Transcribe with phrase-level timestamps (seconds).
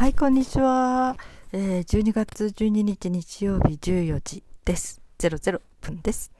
[0.00, 1.14] はい、こんにちは。
[1.52, 5.02] えー、12月12日日曜日14時です。
[5.18, 6.32] 00分です。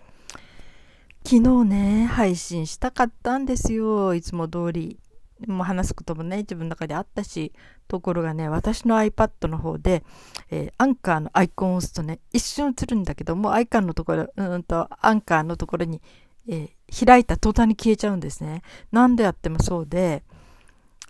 [1.27, 4.15] 昨日ね、配信したかったんですよ。
[4.15, 4.99] いつも通り。
[5.47, 7.53] もう話すこともね、自分の中であったし、
[7.87, 10.05] ところがね、私の iPad の方で、
[10.51, 16.01] えー、アンカーのアイコンを押すとね、一瞬映るんだけども、アイカンのところ、うんと、アンカーのところに、
[16.49, 18.63] えー、開いた途端に消えちゃうんですね。
[18.91, 20.23] 何でやってもそうで、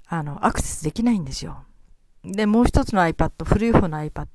[0.08, 1.62] あの、アクセスできないんですよ。
[2.24, 4.26] で、もう一つの iPad、古い方の iPad、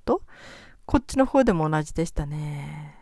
[0.86, 2.96] こっちの方でも同じでしたね。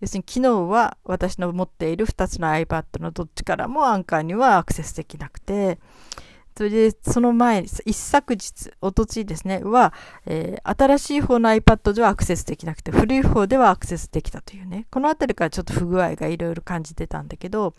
[0.00, 5.78] 要するに昨日は私の持っている2つの iPad のどっちからもアンカーにはアクセスできなくて、
[6.58, 9.94] それで、その前、一昨日、おとついですね、は、
[10.26, 17.76] えー、新しい方の iPad ではアクセスできなくて、古い方ではアクセスできたというね、このあたりからちょっと不具合がいろいろ感じてたんだけど、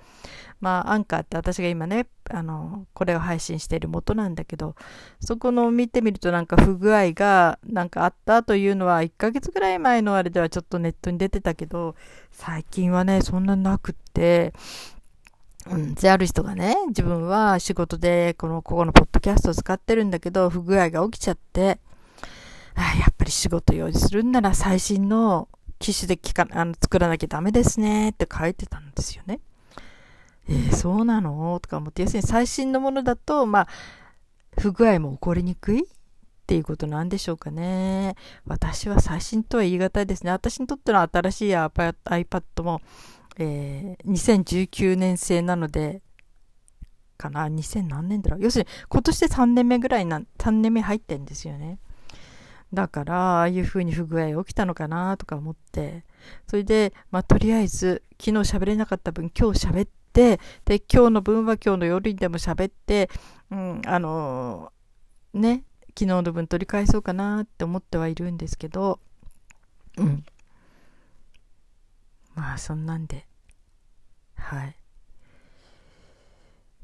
[0.61, 4.75] まあ、アンカーって私が今ね、あの、これを配信している元なんだけど、
[5.19, 11.95] そこの見てみるとなんか不具合がなんかあったというのは、1ヶ月ぐらい前のあれではちょっとネットに出てたけど、
[12.31, 14.53] 最近はね、そんななくって、
[15.69, 21.79] うん、で、ある人がね、自分は仕事でこの、ここのポッドキャストを使ってるんだけど、不具合が起きちゃって、
[22.75, 25.47] あやっぱり仕事用意するんなら最新の
[25.79, 29.39] 機種で聞かあの作らなきゃダメですねって書いてたんですよね。
[30.47, 31.59] えー、そうなの？
[31.61, 33.67] とか思って、要するに最新のものだと、まあ、
[34.57, 35.83] 不具合も起こりにくい？
[35.83, 35.85] っ
[36.47, 38.15] ていうことなんでしょうかね。
[38.47, 40.31] 私は最新とは言い難いですね。
[40.31, 42.81] 私にとっての新しい iPad も、
[43.39, 46.01] えー、2019年製なので、
[47.17, 51.79] かな ?2000 何年だろう要するに今年で3年目ぐらいな、3年目入ってんですよね。
[52.73, 56.03] だから、ああいう風に不具合起きたのかなとか思って、
[56.47, 63.09] それで、まあ、とりあえず、昨日喋れなかった分、今日喋って、で、今日の分は今日の夜にでも喋って、
[63.49, 65.63] うん、あのー、ね、
[65.97, 68.99] 昨日の分取り返そうかなって思ってはいるんですけど、
[69.97, 70.25] うん。
[72.35, 73.25] まあ、そんなんで、
[74.39, 74.75] はい。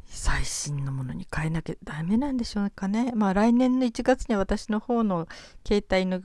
[0.08, 3.12] 最新のものに変えなきゃダメなんでしょうかね。
[3.16, 5.28] まあ来年の1月には私の方の
[5.68, 6.20] 携帯の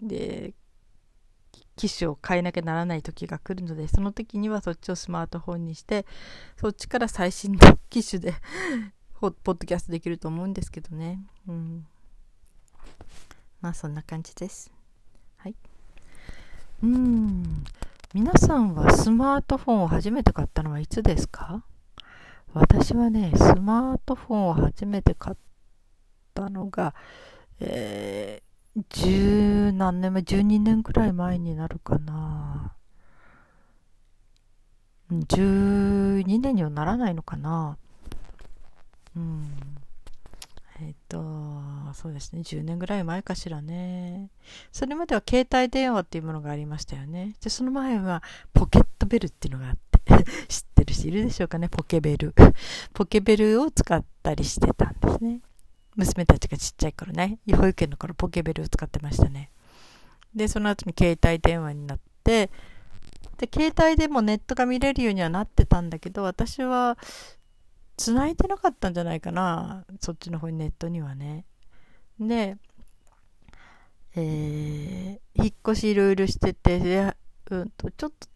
[0.00, 0.54] で
[1.76, 6.06] 機種を変えなきゃならない時が来るので、その時にはそっちをスマートフォンにして、
[6.56, 8.34] そっちから最新の機種で
[9.20, 11.20] ポッドキャストできると思うんですけどね。
[11.48, 11.86] うん。
[13.60, 14.70] まあそんな感じです。
[15.38, 15.54] はい。
[16.82, 17.64] うん。
[18.14, 21.64] 皆さんはスマートフォンを初めて買ったのはいつですか？
[22.52, 25.36] 私はね、スマートフォンを初めて買っ
[26.34, 26.94] たのが、
[27.58, 32.74] えー、十何年前、12年くらい前になるかな。
[35.10, 37.78] 12年にはならないのかな。
[39.16, 39.48] うん。
[40.84, 41.22] えっ、と、
[41.94, 44.30] そうですね、10年ぐらい前かしらね。
[44.72, 47.34] それまでは携帯電話っていうものがありましたよね。
[47.40, 48.22] で、その前は
[48.52, 52.34] ポケットベルっていうのがあって、 知ってる人いるでしょうかね、ポケベル。
[52.92, 55.40] ポケベルを使ったりしてたんですね。
[55.94, 59.52] 娘たちがちっちゃい頃ね、保育園の頃ポケベルを使ってましたね。
[60.34, 62.50] で、その後に携帯電話になって、
[63.38, 66.98] で、携帯でもネットが見れるようにはなってたんだけど、私は
[67.96, 69.84] 繋いでなかったんじゃないかな。
[70.00, 71.44] そっちの方にネットにはね。
[72.18, 72.56] で、
[74.14, 77.16] えー、引っ越しいろいろしてて、で、
[77.50, 78.28] うんと、ちょっと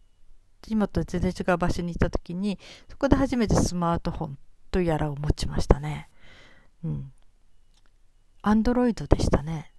[0.69, 2.59] 今と全然違う場所に行った時に、
[2.89, 4.37] そこで初めてスマートフォン
[4.71, 6.09] とやらを持ちましたね。
[6.83, 7.11] うん。
[8.41, 9.73] アンドロイドでしたね。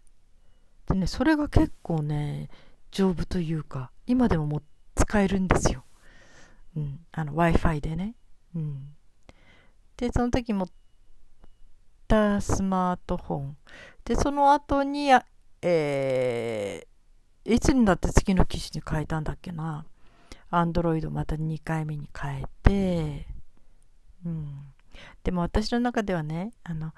[0.88, 2.48] でね、それが結構ね、
[2.90, 4.62] 丈夫というか、今でももう
[4.94, 5.84] 使えるんですよ。
[6.76, 7.00] うん。
[7.12, 8.14] あの、Wi-Fi でね。
[8.54, 8.94] うん。
[9.98, 10.68] で、その時持っ
[12.06, 13.56] たスマートフォン。
[14.04, 15.10] で、その後に、
[15.60, 19.84] えー、いつになって次の機種に変えたんだっけな。
[20.50, 23.26] アンドロイドまた2回目に変えて、
[24.24, 24.72] うん。
[25.24, 26.92] でも私の中ではね、あの、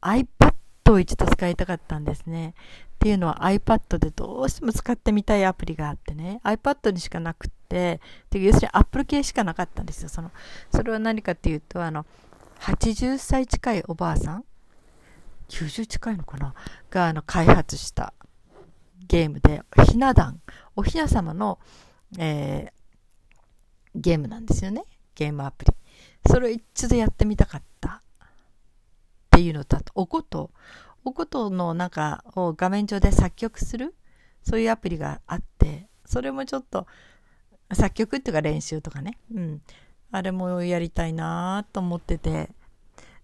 [0.00, 0.52] iPad
[0.90, 2.54] を一度使いたかったんですね。
[2.94, 8.00] っていうのは iPad でどうしても使ってみたいアプリがあってね、iPad にしかなくって、
[8.30, 10.08] で要するに Apple 系しかなかったんですよ。
[10.08, 10.30] その、
[10.70, 12.04] それは何かっていうと、あの、
[12.62, 14.44] 80歳近いおばあさん
[15.48, 16.54] ？90近いのかな？
[16.90, 18.14] があの開発した
[19.08, 20.40] ゲームで、ひな壇、
[20.76, 21.58] おひな様の、
[22.20, 22.70] えー、
[23.96, 24.84] ゲームなんですよね。
[25.16, 25.72] ゲームアプリ。
[26.30, 28.28] それを一度やってみたかったっ
[29.32, 30.52] ていうのと、あと、おこと、
[31.04, 33.92] おことのなんかを画面上で作曲する、
[34.44, 36.86] そういうアプリがあって、それもちょっと、
[37.72, 39.18] 作曲っていうか練習とかね。
[39.34, 39.62] うん。
[40.12, 42.50] あれもやりたいなと思ってて、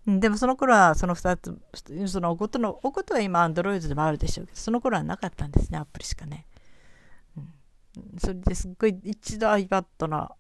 [0.07, 6.47] でもその頃はその2つ、そのおことの、おことは今 Android でもあるでしょうけど、その頃はなかったんですね、アプリしかね。
[7.37, 10.31] うん、それですっごい一度 iPad の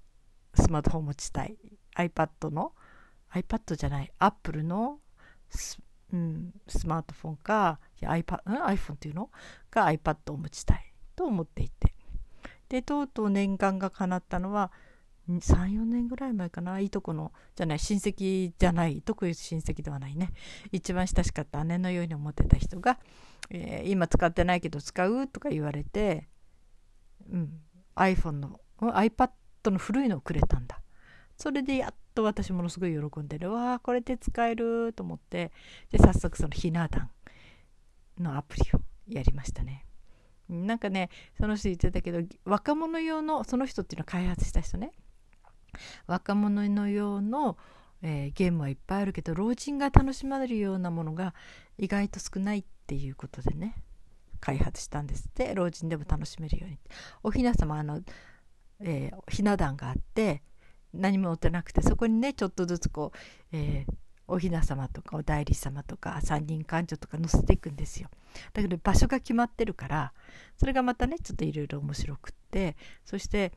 [0.55, 1.59] スマートフォン持ちたい。
[1.97, 2.73] iPad の、
[3.35, 5.00] iPad じゃない、Apple の
[5.50, 5.79] ス,、
[6.15, 9.31] うん、スマートフォンか、iPad、うん、iPhone っていうの？
[9.71, 11.95] か iPad を持ちたいと思っていて。
[12.71, 14.73] で、とうとう念願が叶ったのは、
[15.29, 16.81] 34年ぐらい前かな。
[16.81, 20.33] いいとこのじゃない親戚じゃない特に親戚ではないね。
[20.73, 22.99] 一番親しかった姉のように思ってた人が、
[23.51, 26.29] えー、今使ってないけど使うとか言われて、
[27.31, 27.61] うん、
[27.95, 29.31] iPhone の iPad
[29.67, 30.81] の古いのをくれたんだ。
[31.37, 33.53] それでやっと私ものすごい喜んでる。
[33.53, 35.53] わこれで使えると思って。
[35.91, 37.11] で早速そのひな壇
[38.19, 39.85] のアプリをやりましたね。
[40.49, 44.93] なんかねその人言ってたけど若者用のその人っていうのは開発した人ね。
[46.06, 47.56] 若者の用の、
[48.03, 51.35] えー、ゲームはいっぱいあるけど老人が楽しまれるようなものが
[51.79, 53.82] 意外と少ないっていうことでね
[54.41, 55.55] 開発したんですって。
[55.55, 56.79] 老人でも楽しめるように
[57.23, 58.00] おひな様あの、
[58.81, 60.43] えー、ひな壇があって
[60.94, 63.19] 何も持てなくてそこにねちょっとずつこう、
[63.53, 63.93] えー、
[64.26, 68.09] おひな様とかお代理様とか三人官女とか載せていくんですよ。
[68.53, 70.12] だけど場所が決まってるから
[70.56, 73.53] それがまたねちょっといろいろ面白くってそして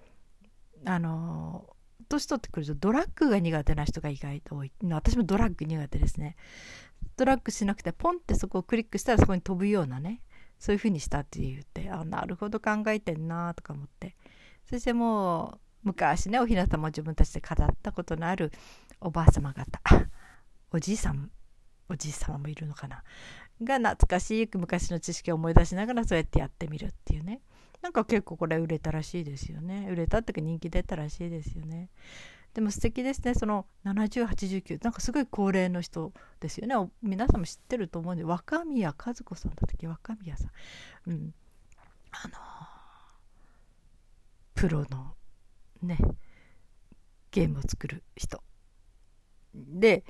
[0.85, 1.75] あの
[2.11, 6.35] 年取ってくるとドラッグが苦手な人が意外と多い私もドラッグ苦手ですね
[7.17, 10.21] ドラッグしなくてポンってそこをクリックしたらそこに飛ぶようなね
[10.59, 14.15] そういう風にしたって言ってあなるほど考えてんなとか思って
[14.69, 18.51] そしてもう昔ねおひな様を自分たちで語ったことのある
[18.99, 19.81] おばあ様方
[20.71, 21.31] おじいさん
[21.89, 23.03] おじい様もいるのかな
[23.63, 27.41] が懐かしい昔の知識を思い出しながらそうやってやってみるっていうね
[27.81, 29.87] なんか結構これ売れたらしいですよね。
[29.89, 31.89] 売れたってか人気出たらしいですよね。
[32.53, 33.33] でも素敵ですね。
[33.33, 36.91] その7089なんかすごい高齢の人ですよね。
[37.01, 38.23] 皆さんも知ってると思うんで。
[38.23, 39.87] 若宮和子さんだったっけ？
[39.87, 40.45] 若宮さ
[41.07, 41.11] ん。
[41.11, 41.33] うん。
[42.11, 42.33] あの
[44.53, 45.15] プロの
[45.81, 45.97] ね
[47.31, 48.43] ゲームを作る人。
[49.55, 50.03] で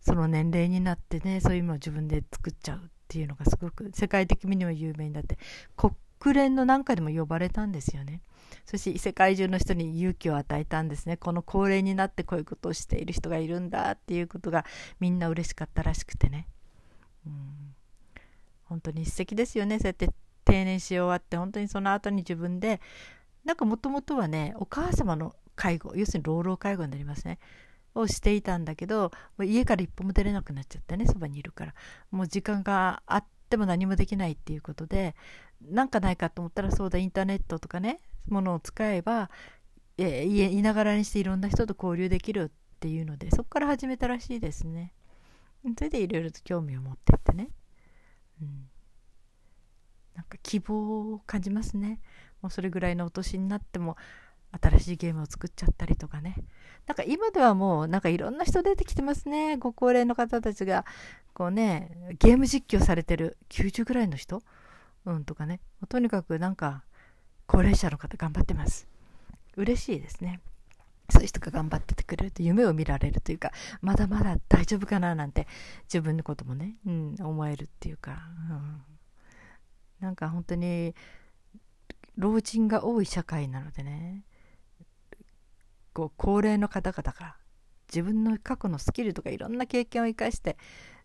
[0.00, 5.38] その年齢になってねそういうのを自分で作っちゃうっていうのがすごく世界的にも有名になって
[5.76, 5.92] 国
[6.32, 8.20] 連のなんかでも呼ばれたんですよね。
[8.64, 11.16] そして世界中の人に勇気を与えたんですね。
[11.16, 14.64] この高齢になってこういうことをしている人がいるんだっていうことが
[15.00, 16.46] みんな嬉しかったらしくてね。
[17.26, 17.74] うん、
[18.64, 19.78] 本当に素敵ですよね。
[19.78, 20.10] そうやって
[20.44, 22.80] 定年し終わって本当にその後に自分で
[23.44, 27.38] なんかもともとはねお母様の介護要するに老老介護になりますね
[27.94, 29.10] をしていたんだけど
[29.42, 31.74] 家から一歩も出れなくなっちゃってねそばにいるから
[32.10, 35.14] もう時間があっても何もできないっていうことで
[35.70, 39.30] なんかないかと思ったらそうだインターネットとかねものを使えば、
[39.98, 44.92] えー、いながらにしていろんな人と交流できるっていうのでそこから始めたらしいですね。
[45.76, 47.48] それでいろいろと興味を持ってってね、
[48.40, 48.68] うん、
[50.16, 52.00] なんか希望を感じますね。
[52.40, 53.96] もうそれぐらいのお年になっても
[54.60, 56.34] 新しいゲームを作っちゃったりとかね。
[56.86, 59.56] なんか今ではもうなんかいろんな人出てきてますね。
[59.56, 60.84] ご高齢の方たちが
[61.32, 64.42] こうねゲーム実況されてる90ぐらいの人
[65.06, 65.60] うんとかね。
[65.88, 66.84] とにかくなんか
[67.46, 68.88] 高齢者の方頑張ってます。
[69.56, 70.40] 嬉しいですね。
[71.10, 73.52] そういう人が頑張っててくれると夢を見られるというか
[73.82, 75.46] まだまだ大丈夫かななんて
[75.84, 78.82] 自分のこともね、うん、思えるっていうか、うん、
[80.00, 80.94] なんか本当に
[82.16, 84.24] 老人が多い社会なのでね
[85.92, 87.36] こう高齢の方々が
[87.88, 90.56] 自分の過去のスキルとかいろんな経験を生かして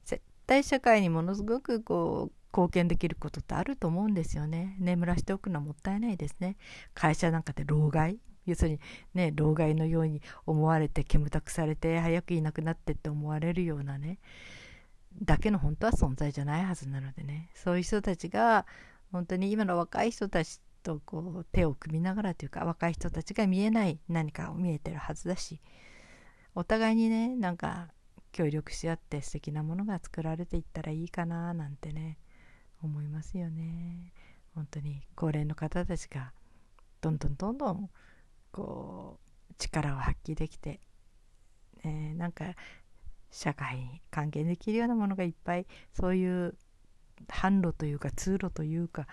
[0.05, 4.75] 絶対社会にものすごくこう貢献できることってあると思うんですよね。
[4.79, 6.57] 眠らしておくのはもったいないですね。
[6.93, 8.79] 会社なんかで老害要するに
[9.13, 14.19] ね老害のように思われて煙たくされて早くいなくなってって思われるようなね
[15.21, 18.65] だけの本当は存在じゃないはずなのでねそういう人たちが
[19.11, 25.59] 本当に今の若い人たちとこう手を組みながらというか若い人たちが見えない何かを見えてるはずだし
[26.55, 27.89] お互いにねなんか
[28.31, 32.17] 協力し合って素敵なものが作られていったらいいかななんてね
[32.87, 34.13] 思いますよね。
[34.55, 36.33] 本当に高齢の方たちが
[37.01, 37.89] どんどんどんどん
[38.51, 39.19] こ
[39.51, 40.79] う力を発揮できて、
[41.83, 42.55] えー、なんか
[43.29, 46.55] 社会に還元できるようなものがいっぱいそういう
[47.27, 49.07] 販路というか通路というか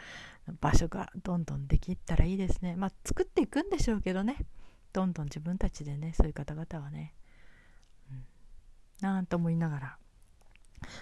[0.61, 2.77] 場所がどんどんできたらいいですね。
[2.77, 4.47] まあ作っていくんでしょうけどね。
[4.93, 7.15] どんどん自分たちでねそういう方々はね、
[8.11, 8.25] うん、
[9.01, 9.99] なんと思いながら。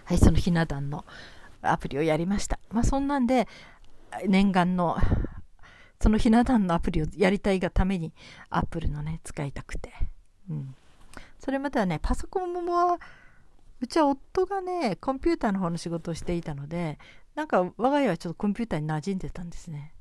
[0.04, 1.04] はいそのひな壇の
[1.62, 2.58] アプリをやりました。
[2.70, 3.48] まあ、そんなんで、
[4.26, 4.96] 念願の、
[6.00, 8.12] そのひな壇のアプリをやりたいがために、
[8.50, 9.92] アップルのね、使いたくて。
[10.50, 10.74] うん。
[11.38, 12.98] それまではね、パソコンも
[13.80, 16.98] うちは夫がね、コンピューターの方の仕事をしていたので、
[17.34, 19.92] なんか我が家はちょっとコンピューターに馴染んでたんですね。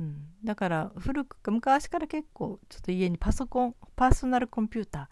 [0.00, 5.06] うん、だから古く昔から結構ちょっと家にパソコンパーソナルコンピューター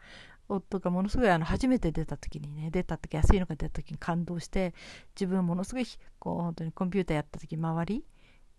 [0.50, 4.74] 夫がものすごいあの初めて出た時にね出た時安いのが出た時に感動して
[5.14, 5.86] 自分ものすごい
[6.18, 8.04] こう本当にコンピューターやった時周り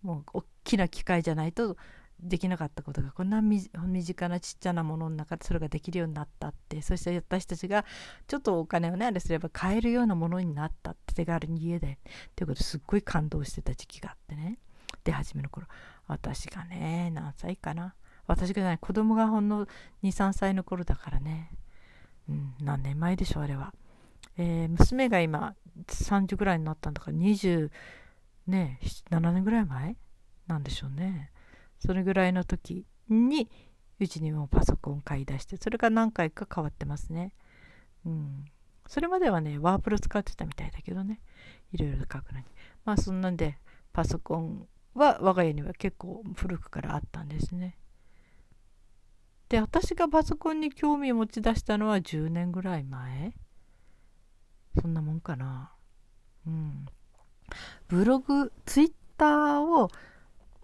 [0.02, 1.76] もう大きな機械じゃないと
[2.20, 3.68] できなかったことがこんな身
[4.04, 7.84] 近なちっちゃなものの中でそれができるようになったってそして私たちが
[8.28, 11.96] ちょっとお金をねあれすれば買えるようなものになったって手軽に家でっ
[12.36, 14.58] ていうことすっごい感動してた時期があってね。
[15.04, 15.66] で初めの頃。
[16.06, 17.94] 私がね何歳かな。
[18.26, 19.66] 私がない子供がほんの
[20.04, 21.50] 23歳の頃だからね、
[22.32, 23.72] ん、何年前でしょうあれは、
[24.36, 25.54] えー、娘が今
[25.86, 27.70] 30ぐらいになったんだから27
[28.46, 29.96] 年ぐらい前
[30.46, 31.30] なんでしょうね。
[31.78, 33.48] それぐらいの時に
[33.98, 37.34] うちにもパソコン買い出してそれが何回か変わってますね。
[38.04, 38.44] うん。
[38.86, 41.20] それまではねワープロ使ってたみたいだけどね。
[41.72, 42.44] いろいろ書くのに。
[42.84, 43.58] まあそんなんで
[43.92, 47.76] パソコンは我が家には結構古くからあったんですね。
[49.52, 53.34] で私がパソコンに興味を持ち出したのは10年ぐらい前？
[54.80, 55.74] そんなもんかな。
[56.46, 56.86] うん。
[57.86, 59.90] ブログツイッターを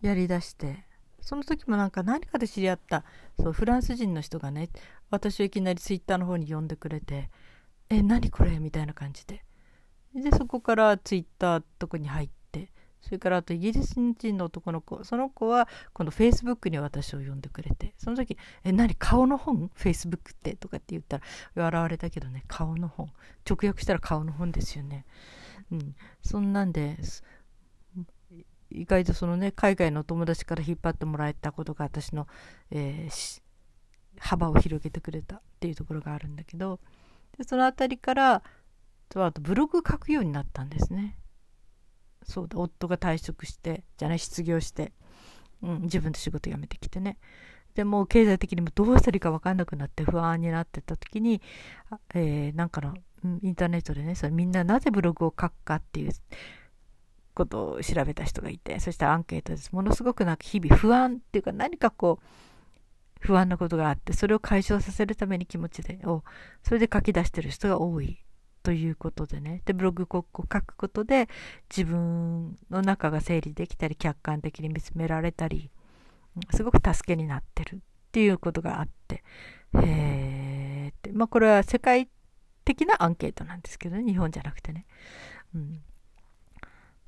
[0.01, 0.87] やりだして
[1.21, 3.05] その時もなんか何かで知り合った
[3.39, 4.71] そうフランス人の人がね
[5.11, 7.31] 私をいきなりツイッターの方に呼んでくれて
[7.91, 9.45] 「え何これ?」みたいな感じで。
[10.15, 12.38] でそこからツイッターとこに入って
[13.01, 19.71] それからあとイギリス人の男の子その子は今度フェイスブックに私を呼んでくれてその時「え何顔の本？
[19.75, 21.23] フェイスブックって」とかって言ったら
[21.55, 23.11] 笑われたけどね顔の本。
[23.49, 25.07] 直訳したら顔の本ですよね。
[25.71, 25.97] うん。
[26.23, 26.99] そんなんで
[28.71, 32.27] 意外とそのね海外の友達から引っ張ってもらえたことが私の、
[32.71, 33.43] えー、
[34.19, 36.81] 幅を広げてくれたっていうところがあるんだけど
[37.37, 38.43] でその辺りから
[39.15, 41.17] あとブログ書くようになったんですね。
[42.29, 44.93] そうだ夫が退職してじゃない失業して、
[45.63, 47.19] うん、自分で仕事辞めてきてね
[47.75, 51.41] でも経済的にもどうしたらいいか分かんなくなって不安になってた時に、
[52.15, 52.95] えー、なんかの
[53.43, 56.13] インターネットでねそれみんななぜブログを書くかっていう
[57.39, 59.71] ことを調べた人がいて、そしたらアンケートです。
[59.73, 62.25] ものすごくなんか日々不安っていうか何かこう、
[63.21, 66.25] 不安なことがあって、それを解消させるために気持ちで、を、
[66.63, 68.19] それで書き出してる人が多い
[68.69, 69.63] ということでね。
[69.65, 71.27] で、ブログを書くことで
[71.75, 75.71] 自分の中が整理できたり、客観的に見つめられたり、
[76.53, 77.79] すごく助けになってるっ
[78.13, 79.25] ていうことがあって、
[79.73, 82.11] へーって、まあこれは世界
[82.67, 84.85] 的なアンケートなんですけどね、日本じゃなくてね。
[85.55, 85.81] うん、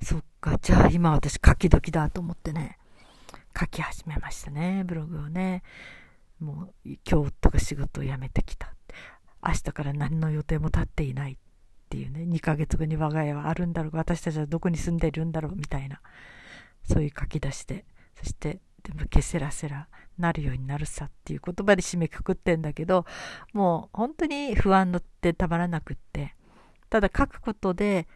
[0.00, 2.78] そっか、じゃあ今私書き時だと思ってね、
[3.54, 5.62] 書き始めましたね、ブログをね。
[6.38, 8.72] もう今日とか仕事を辞めてきた。
[9.46, 11.38] 明日から何の予定も立っていない
[11.90, 16.00] っていうね、2ヶ月後に我が家はあるんだろう私たちはどこに住んでいるんだろうみたいな、
[16.88, 17.84] そういう書き出して、
[18.16, 23.04] そして、でもけせらせらなるようになるさっていう言葉で締めくくってんだけど、
[23.52, 26.34] もう本当に不安のってたまらなくって、
[26.88, 28.06] ただ書くことで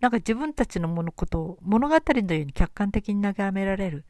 [0.00, 4.04] なんか自分たちのものことを物語のように客観的に眺められる。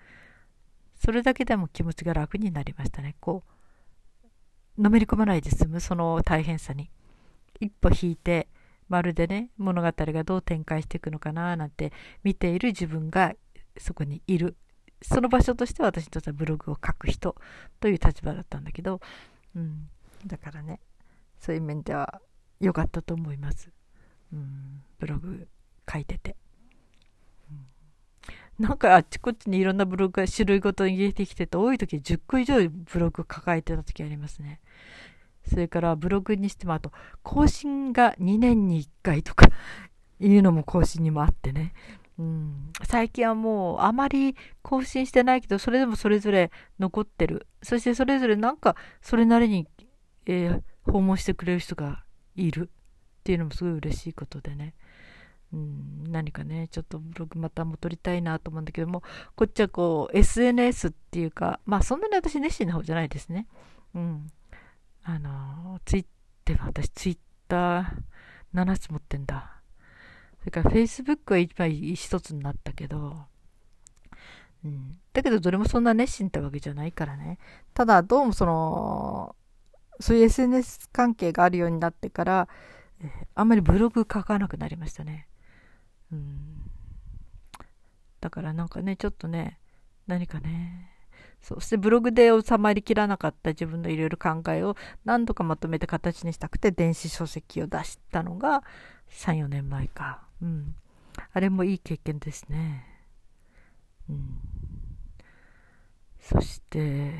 [0.94, 3.16] それだけでも気持ちが楽になりましたね。
[3.20, 3.44] こ
[4.78, 6.90] う、のめり込まないで済む、その大変さに。
[7.60, 8.48] 一歩引いて、
[8.88, 13.34] まるでね、物語がどう展開していくのかななんて見ている自分が
[13.78, 14.56] そこにいる。
[15.02, 17.36] その場所として私にとってはブログを書く人
[17.80, 19.00] という立場だったんだけど、
[19.54, 19.88] うん。
[20.26, 20.80] だからね、
[21.38, 22.20] そういう面では
[22.60, 23.70] 良かったと思います。
[24.32, 25.48] うん、ブログ
[25.90, 26.36] 書いてて。
[27.50, 27.66] うん
[28.58, 34.60] なんかあっちこっちにいろんなブログが種類ごとに入れてきてて、多い時10個以上ブログ抱えてた時ありますね。
[35.48, 39.46] それからブログにしてもあと更新が2年に1回とか
[40.20, 41.72] いうのも更新にもあってね。
[42.18, 47.46] うん、最近はもうあまり更新してないけど、それでもそれぞれ残ってる。
[47.62, 49.68] そしてそれぞれなんかそれなりに、
[50.24, 54.74] えー、訪問してくれる人がいるっていうのもすごい嬉しいことでね。
[55.52, 59.02] うん、何かね、ちょっとブログまた戻りたいなと思うんだけども、
[59.36, 63.46] こっちはこう、SNS っていうか、まあそんなに私熱心な方じゃないですね。
[63.94, 64.30] うん。
[65.08, 66.06] あの、ツイッ
[66.44, 67.86] ター、私ツイッター
[68.52, 69.62] 7つ持ってんだ。
[70.40, 73.16] それから Facebook は一枚一つになったけど、
[74.64, 74.98] うん。
[75.12, 77.38] だけどどれもそんな熱心ってわけじゃないからね。
[77.72, 79.36] ただ、どうもその、
[80.00, 82.48] そういう SNS 関係があるようになってから、
[83.36, 85.28] あんまりブログ書かなくなりましたね。
[86.10, 86.68] うん、
[88.20, 89.60] だからなんかね、ちょっとね、
[90.08, 90.95] 何かね、
[91.42, 98.64] そしてブログで収まりきらなかった自分のいろいろ考えを何度かまとめて形にしたくて電子書籍を出したのが
[99.10, 100.22] 3、4年前か。
[100.42, 100.74] うん。
[101.32, 102.84] あれもいい経験ですね。
[104.08, 104.38] うん。
[106.20, 107.12] そして、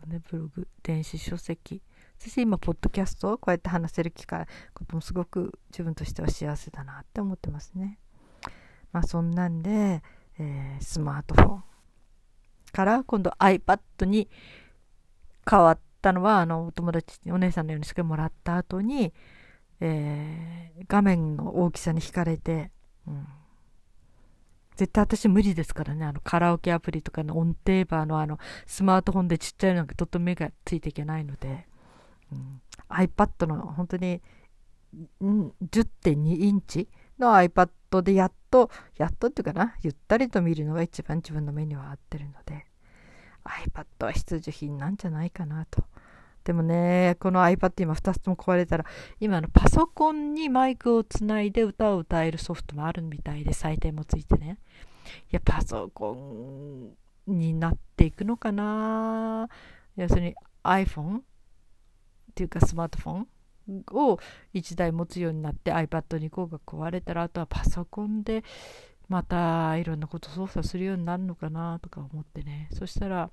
[0.00, 1.80] そうね、ブログ、電子書籍。
[2.18, 7.98] そして今、ポッドキャストをこうやって話せる機会、こともすごく自分としては幸せだなって思ってますね。
[8.92, 10.02] まあそんなんで、
[10.38, 11.64] えー、スマートフォン
[12.72, 14.28] から今度 iPad に
[15.48, 19.12] 変わったのは、あの、お友達、お姉さんのようにしてもらった後に、
[19.80, 22.70] えー、画面の大きさに惹かれて、
[23.06, 23.26] うん、
[24.76, 31.66] 絶対私無理ですからね、あのカラオケアプリとかの音程バーのあのスマートフォンでちっちゃいのがとっても目がついていけないので、
[32.32, 34.22] うん、iPad の本当に、
[35.20, 36.88] 10.2インチ
[37.18, 37.70] の iPad
[38.00, 42.64] でやっと、やっとっていうかな、ゆったりと見るのが一番自分の目には合ってるので、
[43.44, 45.84] iPad は必需品なんじゃないかなと。
[46.44, 48.86] でもね、この iPad 今2つとも壊れたら、
[49.20, 54.58] 今のパソコンにマイクをつないで歌を歌えるソフトもあるみたいで、採点もついてね。
[55.30, 56.96] いや、パソコン
[57.26, 59.48] になっていくのかな？
[59.96, 60.34] 要するに
[60.64, 61.22] iPhone っ
[62.34, 63.28] ていうかスマートフォン
[63.90, 64.18] を
[64.54, 68.44] 1台持つようになって iPad 2個が壊れたらあとはパソコンで
[69.08, 72.68] またいろんなこと操作するようになるのかなとか思ってね。
[72.72, 73.30] そしたら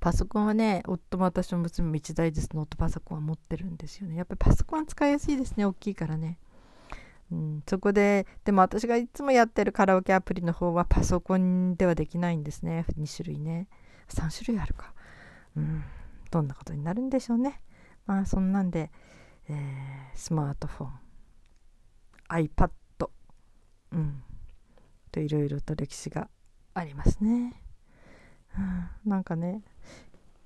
[0.00, 4.16] パソコンはね夫も私も娘も1台ずつノートパソコンは持ってるんですよね。
[4.16, 6.38] やっぱりパソコンは使いやすいですね大きいからね。
[7.30, 12.84] うん、そこででも私がいつもやってるカラオケアプリの方はパソコンではできないんですね。
[12.98, 13.68] 2種類ね。
[14.08, 14.92] 3種類あるか。
[15.56, 15.84] うん
[16.30, 17.60] どんなことになるんでしょうね。
[18.06, 18.90] まあそんなんで、
[19.48, 20.90] えー、スマートフォン
[22.28, 22.70] iPad
[23.92, 24.22] うん
[25.10, 26.28] といろいろと歴史が
[26.74, 27.62] ありますね、
[29.04, 29.62] うん、なんかね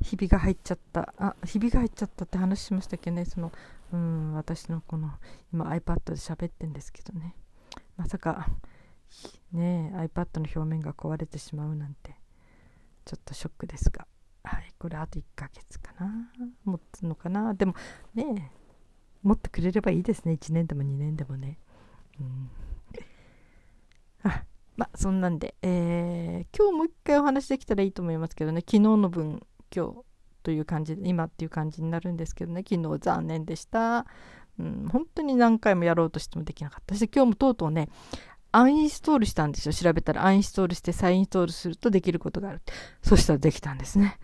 [0.02, 1.14] ひびが入っちゃった。
[1.18, 3.24] あひびが入っちゃったって話しましたっけね。
[3.24, 3.50] その
[3.92, 5.10] うん私のこの
[5.52, 7.34] 今 iPad で喋ってんですけどね。
[7.96, 8.46] まさか
[9.52, 12.14] ね iPad の表面が壊れてしまうなんて
[13.04, 14.06] ちょっとショックですが。
[14.46, 16.30] はい、これあと1ヶ月かな。
[16.64, 17.52] 持つのかな。
[17.54, 17.74] でも
[18.14, 18.52] ね、
[19.22, 20.34] 持ってくれればいいですね。
[20.34, 21.58] 1年でも2年でもね。
[22.20, 22.50] うん。
[24.22, 24.44] あ、
[24.76, 30.04] まあ、そんなんで、えー、今日もう一回お話できたらいいと思いますけどね、昨日の分、今日
[30.44, 34.06] という感じで、今っていう感じになるんですけどね、昨日残念でした。
[34.60, 37.88] うん、本当に何回もやろうとしてもできなかったし、今日もとうとうね、
[38.52, 39.74] アンインストールしたんですよ。
[39.74, 42.62] 調べたらアンインストールして再インストールするとできることがある。
[43.02, 44.18] そしたらできたんですね。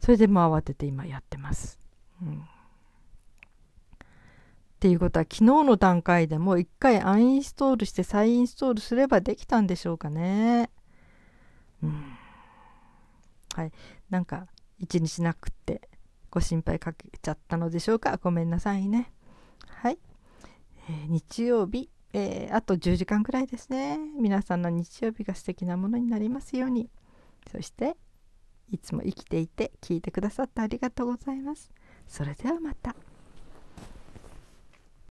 [0.00, 1.78] それでも慌てて今やってます。
[2.22, 2.40] うん、っ
[4.80, 10.70] ていうことは昨日の段階でも一回アンインストールして再インストールすればできたんでしょうかね。
[11.82, 12.16] うん、
[13.54, 13.72] はい。
[14.10, 14.46] なんか
[14.78, 15.88] 一日なくって
[16.30, 18.18] ご心配かけちゃったのでしょうか。
[18.22, 19.12] ごめんなさいね。
[19.66, 19.98] はい。
[20.88, 23.98] えー、日曜日、えー、あと10時間くらいですね。
[24.18, 26.88] 皆さんの日曜日が素敵なものになりますように。
[27.50, 27.96] そして
[28.70, 31.70] いつも生きていて聞いてくださってありがとうございます。
[32.06, 32.94] それではまた。